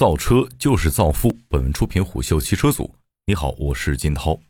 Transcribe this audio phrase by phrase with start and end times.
[0.00, 1.30] 造车就是造富。
[1.46, 2.94] 本文出品虎嗅汽车组。
[3.26, 4.40] 你好，我是金涛。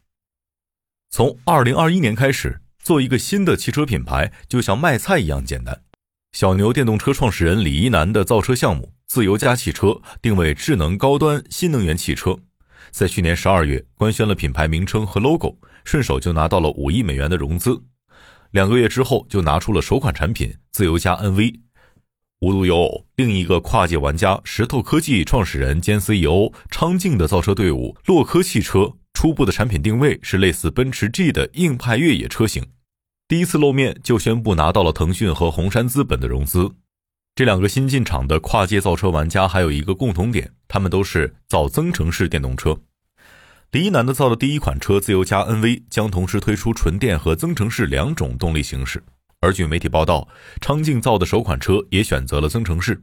[1.11, 5.83] 从二零二一年开始，做一个新的汽车品牌就像卖菜一样简单。
[6.31, 12.39] 小牛电动车创始人李一男的造车项目自由家汽车定位智能高端新能源汽车，
[12.93, 17.83] 在去年十二月官宣了品牌名称和 logo，顺手就拿到了五亿美元的融资。
[18.53, 21.59] 两个月之后，就拿出了首款产品自由家 NV。
[22.41, 32.65] 无独有偶，另一个跨界玩家石头科技创始人兼 CEO 昌静的造车队伍洛科汽车，初步的产品定位是类似奔驰 G 的硬派越野车型。
[33.29, 36.71] 第一次露面就宣布拿到了腾讯和红杉资本的融资。
[37.35, 42.81] 这两个新进场的跨界造车玩家还有一个共同点，他们都是造增程式电动车。
[43.73, 49.03] 李一男的造的第一款车自由加 NV 将同时推出纯电和增程式两种动力形式。
[49.43, 50.29] 而据媒体报道，
[50.61, 53.03] 昌静造的首款车也选择了增程式。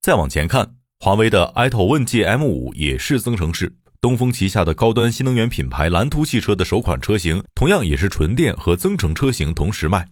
[0.00, 3.76] 再往前看，华为的 i-T o 问界 M5 也是增程式。
[4.00, 10.08] 东风旗下的高端新能源品牌蓝图汽车的首款车型，同样也是纯电和增程车型同时卖。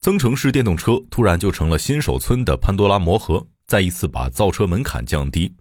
[0.00, 5.54] 增程式电动车突然就成了新手村的潘多拉魔盒，再一次把造车门槛降低。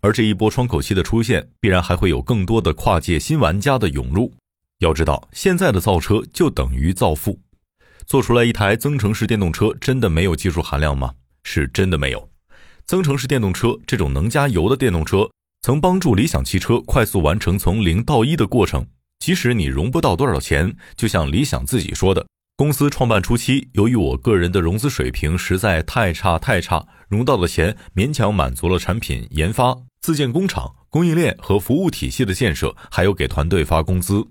[0.00, 4.32] 而这一波窗口期的出现，必然还会有更多的跨界新玩家的涌入。
[4.78, 7.40] 要知道，现在的造车就等于造富。
[8.08, 11.12] 做出来一台增程式电动车，真的没有技术含量吗？
[11.44, 12.30] 是真的没有。
[12.86, 15.28] 增程式电动车这种能加油的电动车，
[15.60, 18.86] 曾帮助理想汽车快速完成从零到一的过程。
[19.18, 34.26] 即使你融不到多少钱，就像理想自己说的，公司创办初期，由于我个人的融资水平实在太差太差，融到的钱勉强满足了产品研发、自建工厂、供应链和服务体系的建设，还有给团队发工资。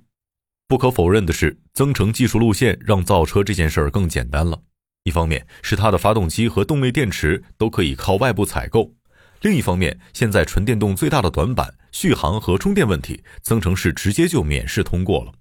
[0.67, 4.61] 不可否认的是，增程技术路线让造车这件事儿更简单了。
[5.05, 8.93] 一方面是它的发动机和动力电池都可以靠外部采购，
[9.41, 15.31] 另一方面，现在纯电动最大的短板续航和充电问题，增程式直接就免试通过了。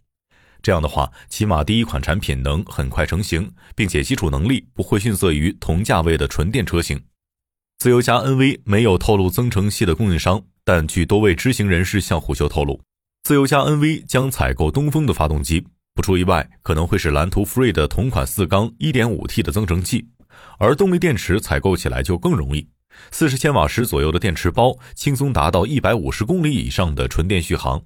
[0.62, 7.02] 这样的话，起码第一款产品能很快成型，并且基础能力不会逊色于同价位的纯电车型。
[7.78, 12.80] 自由家 NV 没有透露增程系的供应商，但据多位知情人士向虎嗅透露。
[13.26, 15.66] 自由家 NV 将采购东风的发动机，
[15.96, 20.06] 不出意外，可能会是蓝图 Free 的同款四缸 1.5T 的增程器，
[20.60, 22.68] 而动力电池采购起来就更容易，
[23.10, 27.82] 四十千瓦时左右的电池包，轻松达到一百五十公里以上的纯电续航。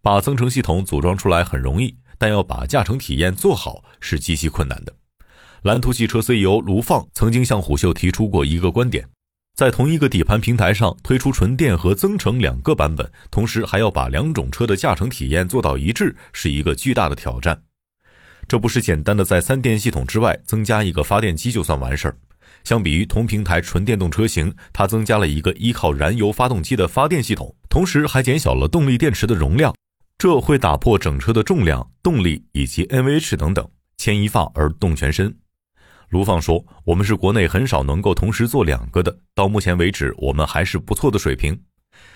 [0.00, 4.94] 把增程系统组装出来很容易，但要把驾乘体验做好是极其困难的。
[5.62, 9.04] 蓝图汽车 CEO 卢放曾经向虎嗅提出过一个观点。
[9.54, 17.56] 在同一个底盘平台上推出纯电和增程两个版本，同时还要把两种车的驾乘体验做到一致，是一个巨大的挑战。
[18.48, 22.16] 这不是简单的在三电系统之外增加一个发电机就算完事儿。
[22.64, 29.72] 相比于同平台纯电动车型，它增加了一个依靠燃油发动机的发电系统，同时还减小了动力电池的容量，
[30.18, 33.64] 这会打破整车的重量、动力以及 NVH 等等，
[33.98, 35.32] 牵一发而动全身。
[36.14, 41.60] 卢放说：“我们是国内很少能够同时做两个的，到目前为止，我们还是不错的水平。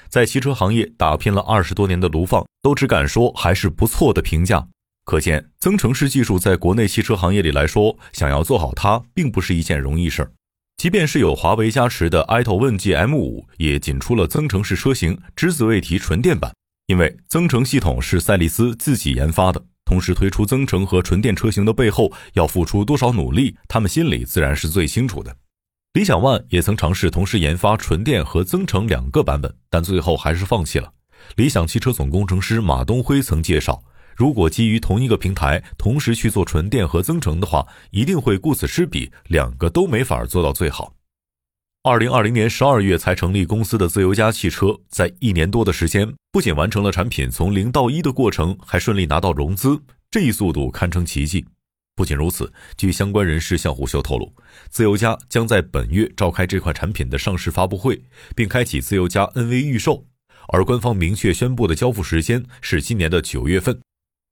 [0.09, 4.69] 在汽车行业打拼了二十多年的卢放，都只敢说还是不错的评价。
[5.05, 10.31] 可见，增程式技术在国内汽车行业里来说，想要做好它，并不是一件容易事儿。
[10.77, 16.55] 即便是有华为加持的 i-T o 问界 M5，也仅出了增程式车型，只字未提纯电版，
[16.87, 25.35] 因为增程系统是赛力斯自己研发的。”同时推出增程和纯电车型的背后要付出多少努力，他们心里自然是最清楚的。
[25.95, 30.93] 理想 ONE 也曾尝试同时研发纯电和增程两个版本，但最后还是放弃了。
[31.37, 33.83] 理想汽车总工程师马东辉曾介绍，
[34.15, 40.93] 如果基于同一个平台同时去做纯电和增程的话，一定会顾此失彼，两个都没法做到最好。
[41.89, 51.47] 二零二零年十二月才成立公司的自由家汽车，在一年多的时间，不仅完成了产品从零到一的过程，还顺利拿到融资，这一速度堪称奇迹。
[51.97, 54.31] 不仅如此，据相关人士向虎嗅透露，
[54.69, 57.99] 自由家将在本月召开这款产品的上市发布会，
[58.37, 60.05] 并开启自由家 NV 预售，
[60.49, 63.81] 而官方明确宣布的交付时间是今年的九月份。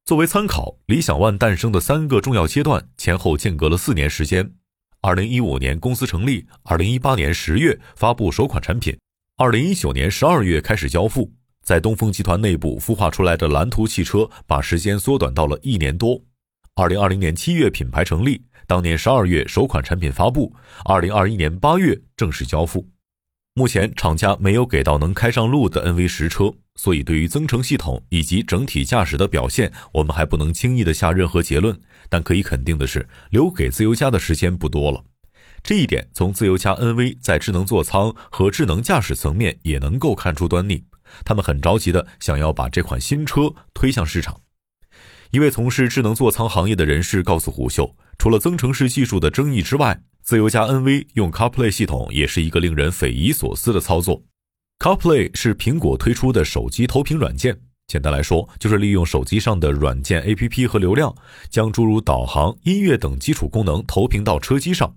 [0.05, 4.53] 作为参考，理想 ONE 诞生的三个重要阶段前后间隔了四年时间。
[5.07, 8.99] 二零一五年公司成立，二零一八年十月发布首款产品，
[9.37, 11.33] 二零一九年十二月开始交付。
[11.63, 16.21] 在东风集团内部孵化出来的蓝图汽车，把时间缩短到了一年多。
[16.75, 20.53] 二零二零年七月品牌成立，当年十二月首款产品发布，
[20.85, 22.85] 二零二一年八月正式交付。
[23.59, 26.53] 目前厂家没有给到能开上路的 NV 十车。
[26.75, 31.75] 所以，对于增程系统以及整体驾驶的表现，我们还不能轻易的下任何结论。
[32.11, 35.03] 但可以肯定的是，留给自由家的时间不多了。
[35.63, 40.85] 这一点从自由家 NV 在智能座舱和智能驾驶层面也能够看出端倪。
[41.25, 44.39] 他们很着急的想要把这款新车推向市场。
[45.31, 54.25] 一位从事智能座舱行业的人士告诉虎嗅，除了增程式技术的争议之外，自由家 NV 用 CarPlay 系统也是一个令人匪夷所思的操作。
[54.81, 57.57] CarPlay 是苹果推出的手机投屏软件，
[57.87, 61.15] 简单来说就是利用手机上的软件 APP 和流量，
[61.49, 64.93] 将诸如导航、音乐等基础功能投屏到车机上。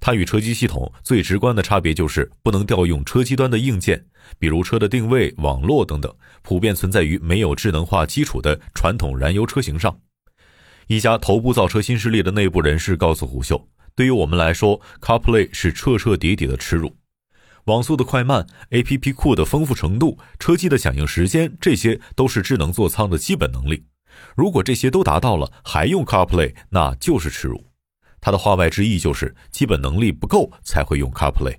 [0.00, 4.04] 它与车机系统最直观的差别就是不能调用车机端的硬件，
[4.38, 9.98] 比如车的定位、网络等等，普遍存在于没有智能化基础的传统燃油车型上。
[10.88, 13.66] 一家头部造车新势力的内部人士告诉虎嗅
[13.96, 16.96] ：“对于我们来说，CarPlay 是彻彻底底的耻辱。
[17.66, 23.86] 网速的快慢、APP 库的丰富程度、车机的响应时间，这些都是智能座舱的基本能力。
[24.36, 27.64] 如果这些都达到了，还用 CarPlay，那就是耻辱。”
[28.20, 31.56] 他的话外之意就是基本能力不够才会用 CarPlay。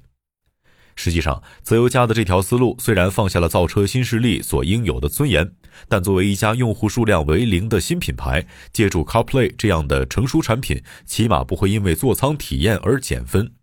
[0.95, 5.53] 实际上，自由家的这条思路虽然放下了造车新势力所应有的尊严，
[5.89, 13.53] 但作为一家用户数量为零的新品牌，借助 CarPlay 这样的成熟产品，起码不会因为座舱体验而减分。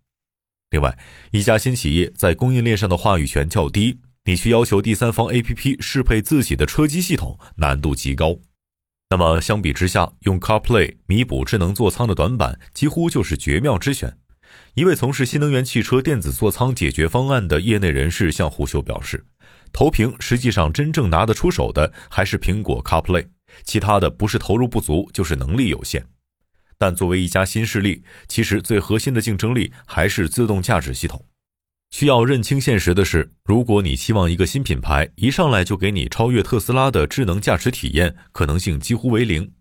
[0.69, 0.97] 另外，
[1.31, 8.37] 一家新企业在供应链上的话语权较低，你去要求第三方 APP 适配自己的车机系统，难度极高。
[9.09, 14.17] 那么相比之下，用 CarPlay 弥补智能座舱的短板，几乎就是绝妙之选。
[14.75, 19.25] 一位从事新能源汽车电子座舱解决方案的业内人士向虎嗅表示，
[19.71, 23.27] 投屏实际上真正拿得出手的还是苹果 CarPlay，
[23.63, 26.05] 其他的不是投入不足，就是能力有限。
[26.77, 31.25] 但作为一家新势力，其实最核心的竞争力还是自动驾驶系统。
[31.91, 39.51] 需要认清现实的是，如果你期望一个新品牌一上来就给你超越特斯拉的智能驾驶体验，可能性几乎为零。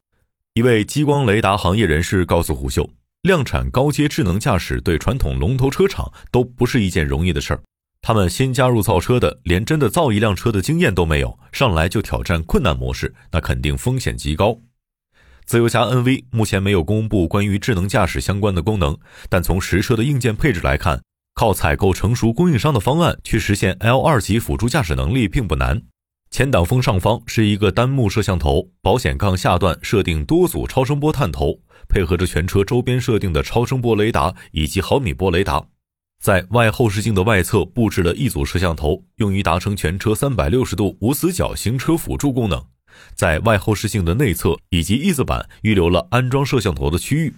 [0.54, 2.88] 一位激光雷达行业人士告诉虎嗅，
[3.22, 7.62] 量产高阶智能驾驶对传统龙头车厂都不是一件容易的事儿。
[8.00, 14.58] 他们新加入造车的，连真的造一辆车的经验都没有，上来就挑战困难模式，那肯定风险极高。
[15.44, 18.98] 自由家 NV 目前没有公布关于智能驾驶相关的功能，
[19.28, 21.00] 但从实车的硬件配置来看。
[21.34, 25.80] 靠采购成熟供应商的方案去实现 L 二级辅助驾驶能力并不难。
[26.32, 35.62] 前挡风上方是一个单目摄像头，保险杠下段设定多组超声波探头，配合着全车周边设定的超声波雷达以及毫米波雷达。
[36.22, 42.64] 在外后视镜的外侧布置了一组摄像头，用于达成全车三百六十度无死角行车辅助功能。
[43.14, 47.34] 在外后视镜的内侧以及翼子板预留了安装摄像头的区域。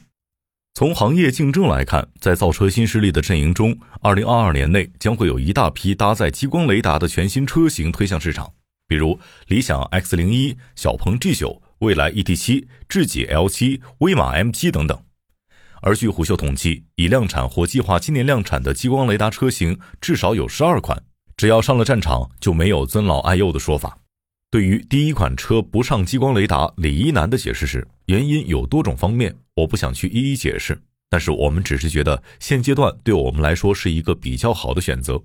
[0.75, 8.53] 从行业竞争来看，在造车新势力的阵营中，二零二二年内将会有一大批搭载激光雷达的全新车型推向市场，
[8.95, 9.19] 比如
[9.49, 14.97] 理想 X 零一、小鹏 G 九、蔚来 ET 七、智己 L 七、威马 M 七等等。
[15.83, 21.03] 而据虎嗅统计，已量产或计划今年量产的激光雷达车型至少有十二款，
[21.37, 23.99] 只要上了战场，就没有尊老爱幼的说法。
[24.49, 30.81] 对于第一款车不上激光雷达，李一男的解释是：原因有多种方面，我不想去一一解释。
[31.11, 35.21] 但是我们只是觉得现阶段对我们来说是一个比较好的选择。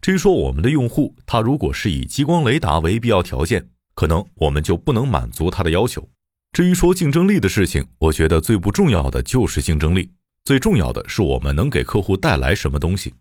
[0.00, 6.08] 至于说我们的用户，他如果是以激光雷达为必要条件，可能我们就不能满足他的要求。
[6.52, 10.10] 至于说竞争力的事情，我觉得最不重要的就是竞争力，
[10.44, 13.12] 最重要的是我们能给客户带来什么东西。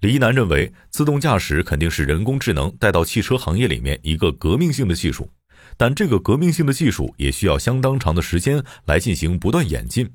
[0.00, 5.28] 李一男认为，自动驾驶肯定是人工智能带到汽车行业里面一个革命性的技术，
[5.76, 10.10] 但这个革命性的技术也需要相当长的时间来进行不断演进。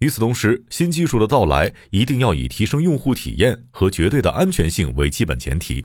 [0.00, 5.84] 与此同时，新技术的到来一定要以提升用户体验和绝对的安全性为基本前提。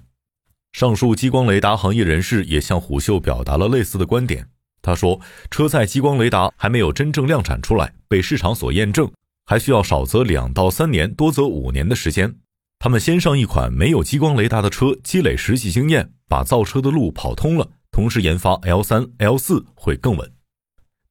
[0.71, 4.47] 上述激光雷达行业人士也向虎嗅表达了类似的观点。
[4.81, 5.19] 他说，
[5.49, 9.11] 车载激光雷达还没有真正量产出来，被市场所验证，
[9.45, 12.35] 还需要少则两到三年，多则五年的时间。
[12.79, 20.31] 他们先上一款没有激光雷达的车，积累实际经验，把造车的路跑通了，同时研发 L 三、L 四会更稳。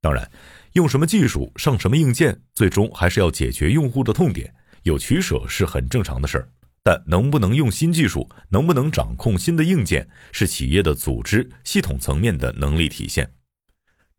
[0.00, 0.30] 当然，
[0.74, 4.52] 用什么技术上什么硬件，最终还是要解决用户的痛点，
[4.82, 6.48] 有取舍是很正常的事儿。
[6.82, 13.32] 但能不能用新技术，能不能掌控新的硬件，是企业的组织系统层面的能力体现。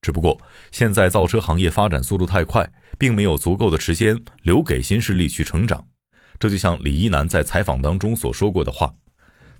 [0.01, 0.39] 只不过
[0.71, 5.85] 现在造车行业发展速度太快，并没有足够的时间留给新势力去成长。
[6.39, 8.95] 这就像李一男在采访当中所说过的话：“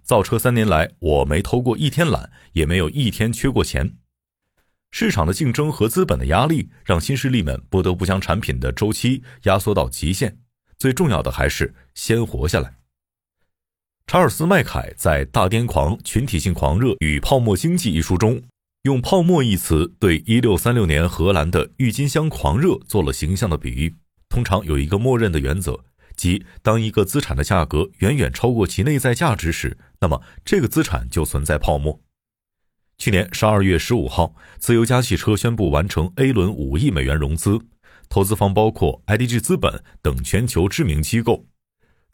[0.02, 3.98] 造车三年来，我没偷过一天懒，也没有一天缺过钱。
[4.98, 10.38] 市场的竞争和资本的压力，让新势力们不得不将产品的周期压缩到极限。
[10.78, 12.76] 最重要的还是先活下来。”
[14.08, 18.42] 查尔斯·麦凯在《大癫狂、群体性狂热与泡沫经济》一书中，
[18.84, 23.94] 用“泡沫”一词对1636年荷兰的郁金香狂热做了形象的比喻。
[24.30, 25.84] 通常有一个默认的原则。
[26.16, 32.00] 即当一个资产的价格远远超过其内在价值时，那么这个资产就存在泡沫。
[32.98, 37.60] 去年十二月十五号，自由家汽车宣布完成 A 轮五亿美元融资，
[38.10, 41.46] 投资方包括 IDG 资本等全球知名机构。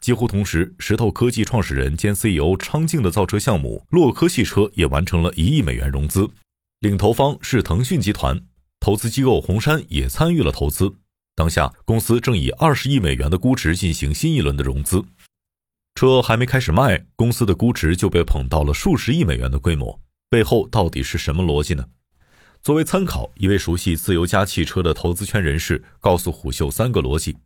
[0.00, 6.28] 几乎同时，石头科技创始人兼 CEO 昌静的造车项目洛科汽车也完成了一亿美元融资，
[6.80, 8.40] 领投方是腾讯集团，
[8.80, 10.92] 投资机构红杉也参与了投资。
[11.36, 15.04] 当下，公司正以二十亿美元的估值进行新一轮的融资。
[15.94, 20.00] 车还没开始卖，公司的估值就被捧到了数十亿美元的规模，
[20.32, 21.84] 背后到底是什么逻辑呢？
[22.62, 27.36] 作为参考，一位熟悉自由家汽车的投资圈人士告诉虎嗅三个逻辑：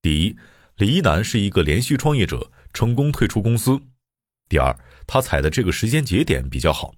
[0.00, 0.36] 第一，
[0.76, 3.80] 李一男是一个连续创业者，成功退出公司。
[4.48, 6.94] 第二，他踩的这个时间节点比较好。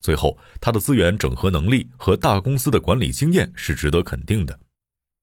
[0.00, 4.60] 最后，他的资源整合能力和大公司的管理经验是值得肯定的。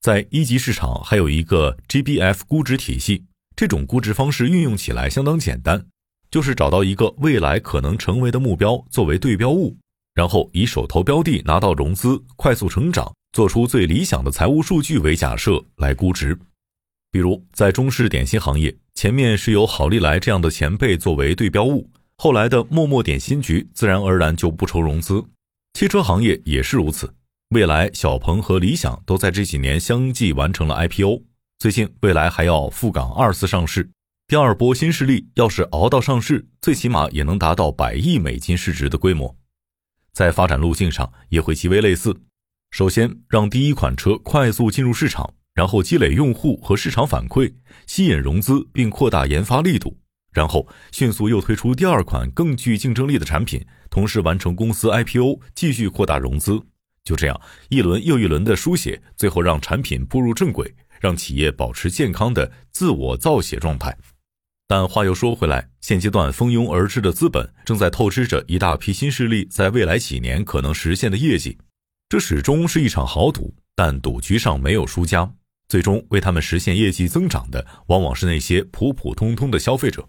[0.01, 3.23] 在一级市场还有一个 GBF 估值体系，
[3.55, 5.87] 这种估值方式运用起来相当简单，
[6.35, 9.73] 就是找到一个未来可能成为的目标作为对标物，
[10.13, 16.37] 然后以手头标的拿到融资、快速成长、做出最理想的财务数据为假设来估值。
[17.09, 25.23] 比如，在中式点心行业，前面是由好利来这样的前辈作为对标物，后来的默默点心局自然而然就不愁融资。
[25.71, 27.09] 汽车行业也是如此，
[27.51, 31.21] 未来、小鹏和理想都在这几年相继完成了 IPO。
[31.59, 33.89] 最近，未来还要赴港二次上市，
[34.27, 39.37] 第二波新势力要是熬到上市，最起码也能达到百亿美金市值的规模。
[40.13, 42.21] 在发展路径上也会极为类似，
[42.71, 45.33] 首先让第一款车快速进入市场。
[45.53, 47.53] 然后积累用户和市场反馈，
[47.87, 49.97] 吸引融资并扩大研发力度，
[50.33, 56.61] 然后迅速又推出第二款更具竞争力的产品，同时完成公司 IPO，继续扩大融资。
[57.05, 63.95] 就这样一轮又一轮的书写，最后让产品步入正轨，让企业保持健康的自我造血状态。
[64.67, 71.57] 但话又说回来，现阶段蜂拥而至的资本正在透支着一大批新势力在未来几年可能实现的业绩，
[72.09, 75.31] 这始终是一场豪赌，但赌局上没有输家。
[75.67, 80.07] 最终为他们实现业绩增长的，往往是那些普普通通的消费者。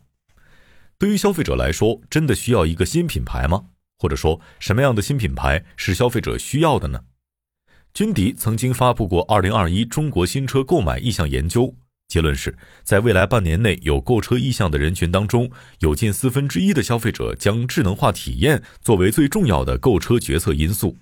[0.98, 3.64] 对于消费者来说，真的需要一个新品牌吗？
[3.98, 7.00] 或者说，什么样的新品牌是消费者需要的呢？
[7.94, 11.62] 君迪曾经发布过《二零二一中国新车购买意向研究》，
[12.08, 20.96] 结论是在未来半年内有购车意向的人群当中，有近四分之一的消费者将智能化体验作为最重要的购车决策因素。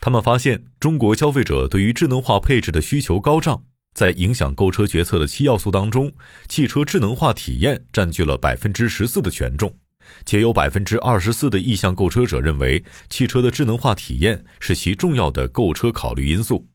[0.00, 3.62] 他们发现，中国消费者对于智能化配置的需求高涨。
[3.92, 6.12] 在影响购车决策的七要素当中，
[6.48, 9.76] 汽车智能化体验占据了百分之十四的权重，
[10.24, 16.66] 且有百分之二十四的意向购车者认为汽车的智能化体验是其重要的购车考虑因素。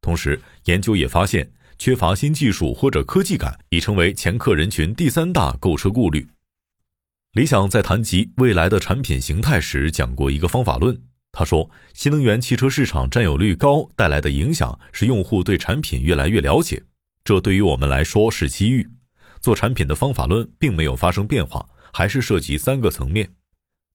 [0.00, 1.52] 同时，研究也发现，
[1.84, 6.26] 缺乏新技术或者科技感已成为前客人群第三大购车顾虑。
[7.32, 10.98] 理想在谈及未来的产品形态时讲过一个方法论。
[11.30, 16.82] 他说，新能源汽车市场占有率高带来的影响是用户对产品越来越了解，
[17.22, 18.88] 这对于我们来说是机遇。
[19.42, 23.34] 做产品的方法论并没有发生变化，还是涉及三个层面。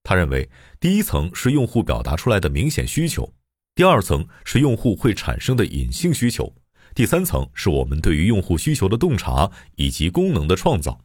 [0.03, 0.47] 他认为，
[0.79, 3.33] 第一层是用户表达出来的明显需求，
[3.73, 6.53] 第二层是用户会产生的隐性需求，
[6.95, 10.99] 第三层是我们对于用户需求的洞察以及功能的创造。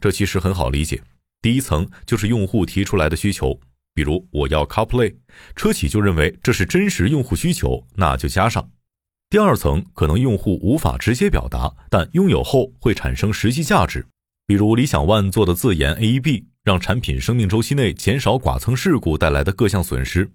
[0.00, 1.02] 这其实很好理解，
[1.42, 3.58] 第一层就是用户提出来的需求。
[3.94, 5.16] 比如我要 CarPlay，
[5.56, 8.70] 车企就认为这是真实用户需求，那就加上。
[9.28, 14.06] 第二层可能用户无法直接表达，但拥有后会产生实际价值。
[14.46, 20.30] 比如理想 ONE 做的自研 AEB，让产品生命周期内减少剐蹭事故带来的各项损失。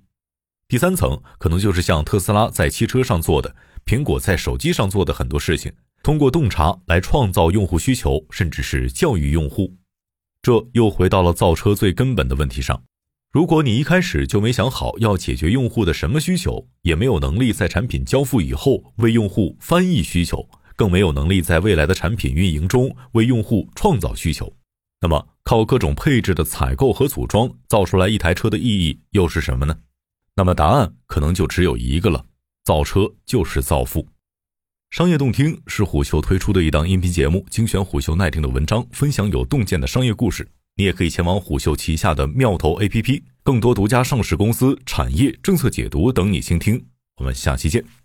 [0.68, 5.72] 第三层可能就是像特斯拉在汽车上做的，苹果在手机上做的很多事情，
[6.02, 9.76] 通过洞察来创造用户需求，甚至是教育用户。
[10.42, 12.84] 这又回到了造车最根本的问题上。
[13.32, 24.54] 如果你一开始就没想好要解决用户的什么需求，也没有能力在产品交付以后为用户翻译需求，更没有能力在未来的产品运营中为用户创造需求，
[25.02, 29.76] 那么靠各种配置的采购和组装造出来一台车的意义又是什么呢？
[30.36, 32.26] 那么答案可能就只有一个了：
[32.64, 34.08] 造车就是造富。
[34.90, 40.48] 商业洞听是虎嗅推出的一档音频节目，精选虎嗅耐听的文章，分享有洞见的商业故事。
[40.76, 46.86] 你也可以前往虎嗅旗下的妙投 APP，更多独家上市公司、产业政策解读等你倾听。
[47.18, 48.03] 我们下期见。